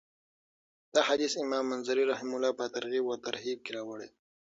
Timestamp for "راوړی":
3.77-4.09